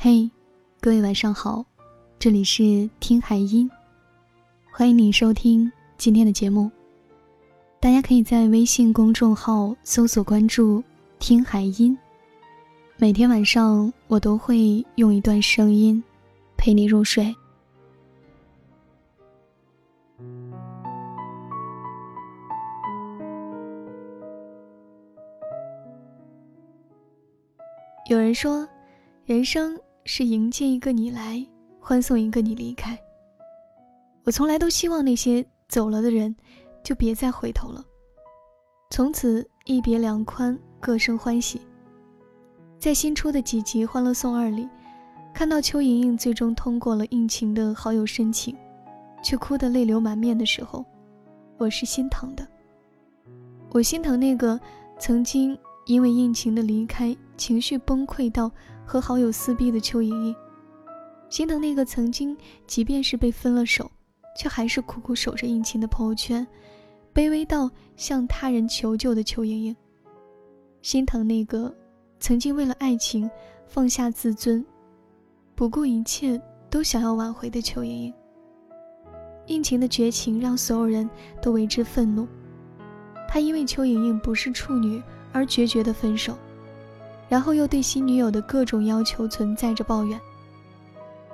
[0.00, 0.30] 嘿，
[0.80, 1.64] 各位晚上好，
[2.20, 3.68] 这里是听海音，
[4.70, 6.70] 欢迎你收听今天的节目。
[7.80, 10.80] 大家可以在微信公众号搜索关注
[11.18, 11.98] “听海音”，
[12.96, 16.00] 每天晚上我都会用一段声音
[16.56, 17.34] 陪你入睡。
[28.08, 28.64] 有人说，
[29.26, 29.76] 人生。
[30.10, 31.46] 是迎接一个你来，
[31.78, 32.98] 欢送一个你离开。
[34.24, 36.34] 我从来都希望那些走了的人，
[36.82, 37.84] 就别再回头了，
[38.90, 41.60] 从此一别两宽，各生欢喜。
[42.78, 44.66] 在新出的几集《欢乐颂二》里，
[45.34, 48.56] 看到邱莹莹最终通过了应勤的好友申请，
[49.22, 50.82] 却哭得泪流满面的时候，
[51.58, 52.48] 我是心疼的。
[53.72, 54.58] 我心疼那个
[54.98, 58.50] 曾经因为应勤的离开，情绪崩溃到。
[58.88, 60.34] 和好友撕逼的邱莹莹，
[61.28, 62.34] 心疼那个曾经
[62.66, 63.90] 即便是被分了手，
[64.34, 66.44] 却还是苦苦守着应勤的朋友圈，
[67.12, 69.76] 卑微到向他人求救的邱莹莹。
[70.80, 71.70] 心疼那个
[72.18, 73.30] 曾经为了爱情
[73.66, 74.64] 放下自尊，
[75.54, 78.14] 不顾一切都想要挽回的邱莹莹。
[79.48, 81.08] 应勤的绝情让所有人
[81.42, 82.26] 都为之愤怒，
[83.28, 86.34] 他因为邱莹莹不是处女而决绝的分手。
[87.28, 90.18] 然后又对新女友的各种要求存在着抱怨。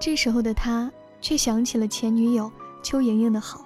[0.00, 2.50] 这时候的他却想起了前女友
[2.82, 3.64] 邱莹莹的好。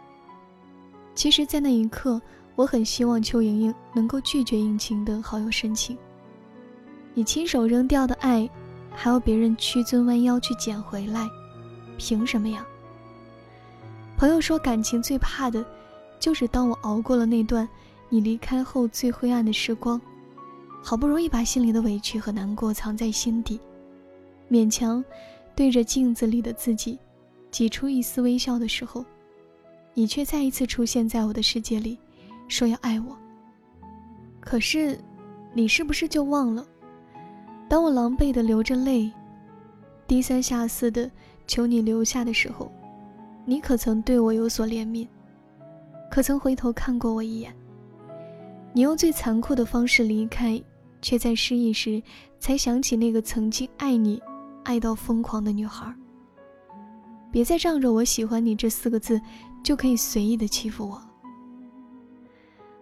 [1.15, 2.21] 其实，在那一刻，
[2.55, 5.97] 我很希望邱莹莹能够拒绝应勤的好友申请。
[7.15, 8.49] 你亲手扔掉的爱，
[8.95, 11.27] 还要别人屈尊弯腰去捡回来，
[11.97, 12.65] 凭什么呀？
[14.17, 15.65] 朋友说，感情最怕的，
[16.21, 17.69] 就是当我熬过了那段
[18.09, 20.01] 你离开后最灰暗的时光。
[20.83, 23.61] 好不容易把心里的委屈和难过藏在心底，
[24.51, 25.05] 勉强
[25.55, 26.99] 对着镜子里的自己
[27.51, 29.05] 挤出一丝微笑的时候，
[29.93, 31.99] 你却再一次出现在我的世界里，
[32.47, 33.17] 说要爱我。
[34.41, 34.99] 可是，
[35.53, 36.67] 你是不是就忘了，
[37.69, 39.13] 当我狼狈的流着泪，
[40.07, 41.11] 低三下四的
[41.47, 42.73] 求你留下的时候，
[43.45, 45.07] 你可曾对我有所怜悯？
[46.11, 47.55] 可曾回头看过我一眼？
[48.73, 50.63] 你用最残酷的方式离开。
[51.01, 52.03] 却在失意时，
[52.41, 54.21] 才想起那个曾经爱你、
[54.65, 55.95] 爱到疯狂的女孩。
[57.31, 59.21] 别再仗着“我喜欢你”这四个字，
[59.63, 61.01] 就可以随意的欺负我。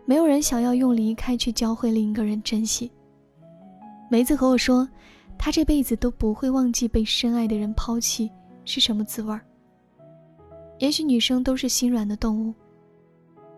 [0.07, 2.91] 没有人想要用离开去教会另一个人珍惜。
[4.11, 4.89] 梅子和我说，
[5.37, 8.31] 她这辈子都不会忘记被深爱的人抛弃
[8.65, 9.45] 是什么滋味儿。
[10.79, 12.55] 也许女生都是心软的动物，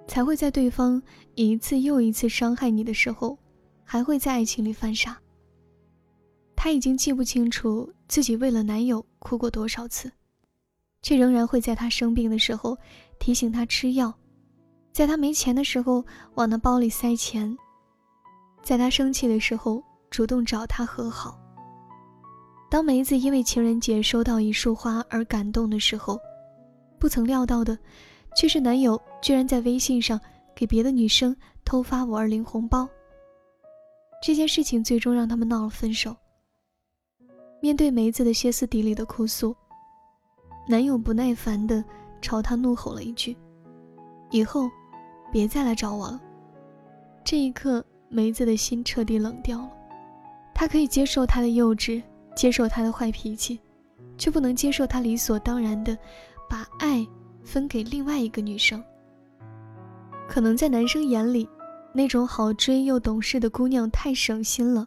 [0.09, 1.01] 才会在对方
[1.37, 3.39] 一次又一次伤害你的时候。
[3.91, 5.19] 还会在爱情里犯傻。
[6.55, 10.13] 她已经记不清楚自己为了男友哭过多少次，
[11.01, 12.77] 却仍然会在他生病的时候
[13.19, 14.13] 提醒他吃药，
[14.93, 16.05] 在他没钱的时候
[16.35, 17.57] 往他包里塞钱，
[18.63, 21.41] 在他生气的时候主动找他和好。
[22.71, 26.21] 当梅子因为情人节收到一束花而感动的时候，
[26.99, 27.79] 不曾料到的，
[28.37, 30.21] 却是男友居然在微信上
[30.55, 31.35] 给别的女生
[31.65, 32.89] 偷发五二零红包。
[34.23, 36.17] 这件事情最终让他们闹了分手。
[37.61, 39.55] 面对梅子的歇斯底里的哭诉，
[40.69, 41.85] 男友不耐烦地
[42.21, 43.37] 朝她怒吼了一句
[44.31, 44.69] ：“以后，
[45.33, 46.21] 别再来找我了。”
[47.25, 49.71] 这一刻，梅子的心彻底冷掉了。
[50.55, 52.03] 她可以接受他的幼稚，
[52.35, 53.61] 接受他的坏脾气，
[54.17, 55.97] 却不能接受他理所当然的
[56.49, 57.07] 把爱
[57.49, 58.83] 分给另外一个女生。
[60.29, 61.49] 可能在男生眼里。
[61.91, 64.87] 那种好追又懂事的姑娘太省心了，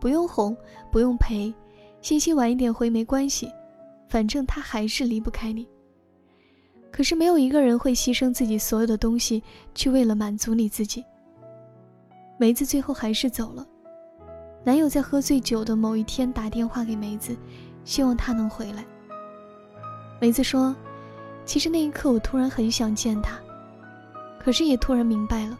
[0.00, 0.56] 不用哄，
[0.90, 1.52] 不用陪，
[2.00, 3.50] 信息晚一点回没关系，
[4.08, 5.68] 反正他还是离不开你。
[6.90, 9.42] 可是没有一个人会牺牲自己所有的东西，
[9.74, 11.04] 去为了满足你自己。
[12.38, 13.66] 梅子最后还是走了，
[14.64, 17.36] 男友在喝醉酒的某一天打电话给梅子，
[17.84, 18.84] 希望她能回来。
[20.20, 20.74] 梅子说
[21.50, 23.36] ：“其实那一刻我突然很想见他，
[24.38, 25.58] 可是也突然明白了。”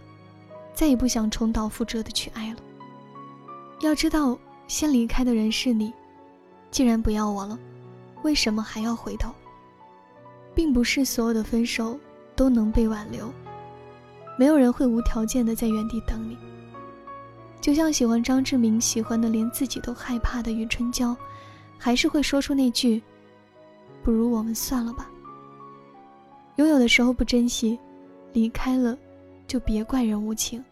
[0.72, 2.60] 再也不想重蹈覆辙的去爱了。
[3.80, 4.38] 要知道，
[4.68, 5.92] 先离开的人是你，
[6.70, 7.58] 既然不要我了，
[8.22, 9.34] 为什么还要回头？
[10.54, 11.98] 并不是所有的分手
[12.36, 13.28] 都能被挽留，
[14.38, 16.38] 没有人会无条件的在原地等你。
[17.60, 21.16] 就像喜欢张志明，喜欢的连自己都害怕的余春娇，
[21.76, 23.02] 还是会说出那句
[24.04, 25.09] ：“不如我们算了吧。”
[26.60, 27.78] 拥有的时候不珍惜，
[28.34, 28.94] 离开了。
[29.46, 30.62] 就别怪人无情。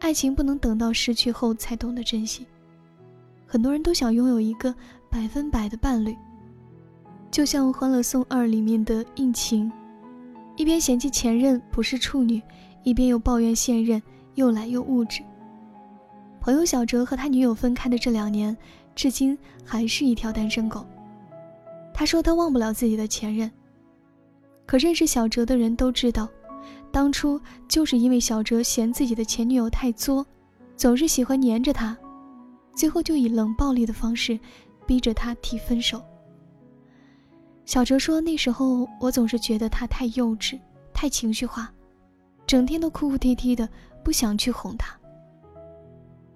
[0.00, 2.46] 爱情不能等到失去后才懂得珍惜。
[3.46, 4.72] 很多人都想拥有一个
[5.10, 6.14] 百分百的伴侣。
[7.30, 9.72] 就像《欢乐颂二》里面的应勤，
[10.56, 12.40] 一边嫌弃前任不是处女，
[12.82, 14.00] 一边又抱怨现任
[14.34, 15.22] 又懒又物质。
[16.38, 18.54] 朋友小哲和他女友分开的这两年，
[18.94, 20.86] 至今还是一条单身狗。
[21.94, 23.50] 他说他忘不了自己的前任，
[24.68, 26.28] 可认识小哲的人都知道，
[26.92, 30.26] 当初就是因为小哲嫌自己的前女友太作，
[30.76, 31.96] 总是喜欢黏着他，
[32.76, 34.38] 最后就以冷暴力的方式
[34.86, 36.04] 逼着他提分手。
[37.64, 40.60] 小哲说：“那时候我总是觉得他太幼稚，
[40.92, 41.72] 太情绪化，
[42.46, 43.66] 整天都哭哭啼啼的，
[44.04, 44.94] 不想去哄他。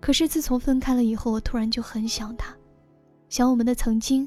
[0.01, 2.57] 可是自从分开了以后，我突然就很想他，
[3.29, 4.27] 想我们的曾经，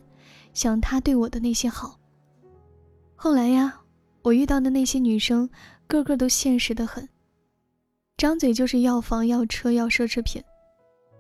[0.54, 2.00] 想他对我的那些好。
[3.16, 3.82] 后来呀，
[4.26, 5.48] 我遇到的那些女生，
[5.86, 7.08] 个个都现实的很，
[8.18, 10.44] 张嘴就是要房要车要奢侈品，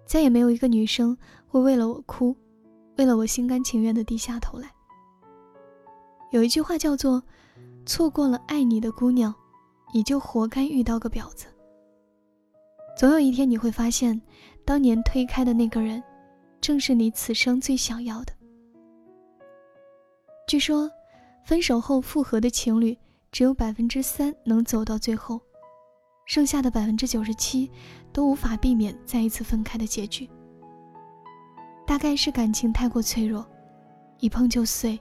[0.07, 1.15] 再也没有一个女生
[1.47, 2.35] 会为了我哭，
[2.97, 4.71] 为了我心甘情愿的低下头来。”
[6.33, 7.21] 有一句话叫做
[7.85, 9.31] ：“错过了爱你的姑娘，
[9.93, 11.45] 你就活该遇到个婊子。”
[12.97, 14.19] 总有一天你会发现，
[14.65, 16.03] 当年推开的那个人，
[16.59, 18.33] 正是你此生最想要的。
[20.47, 20.89] 据说，
[21.45, 22.97] 分手后复合的情侣
[23.31, 25.39] 只有百分之三能走到最后，
[26.25, 27.69] 剩下的百分之九十七
[28.11, 30.27] 都无法避免再一次分开的结局。
[31.85, 33.45] 大概是感情太过脆弱，
[34.17, 34.99] 一碰就碎。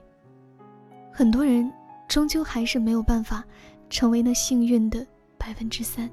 [1.11, 1.73] 很多人
[2.07, 3.43] 终究还是没有办法
[3.89, 5.03] 成为那幸运的
[5.39, 6.07] 百分之三。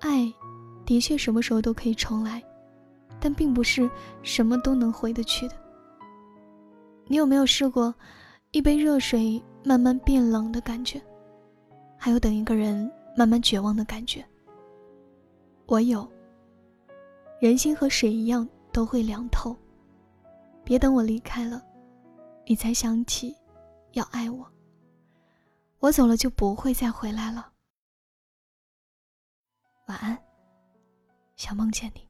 [0.00, 0.28] 爱，
[0.84, 2.42] 的确什么时候都可以重来，
[3.20, 3.88] 但并不是
[4.24, 5.54] 什么都能回得去的。
[7.06, 7.94] 你有没有试过，
[8.52, 11.00] 一杯热水慢慢变冷的感觉？
[11.96, 14.26] 还有等一个人慢慢绝望的感觉？
[15.66, 16.10] 我有。
[17.40, 19.56] 人心和水一样都会凉透。
[20.64, 21.64] 别等我离开了。
[22.44, 23.36] 你才想起
[23.92, 24.44] 要爱我，
[25.78, 27.52] 我走了就不会再回来了。
[29.86, 30.18] 晚安，
[31.36, 32.09] 想梦见你。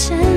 [0.00, 0.29] 前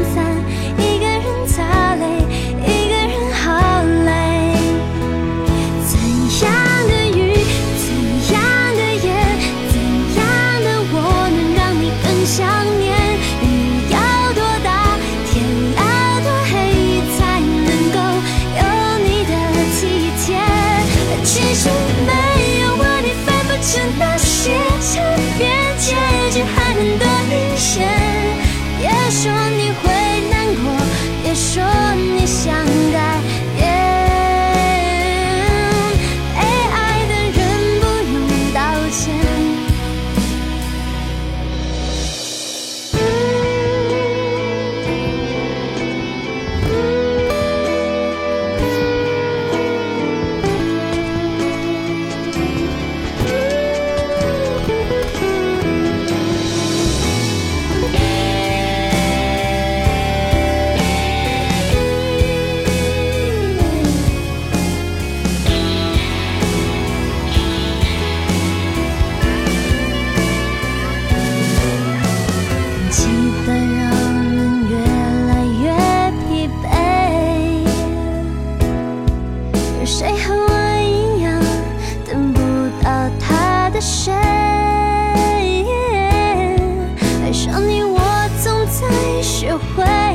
[89.57, 90.12] 会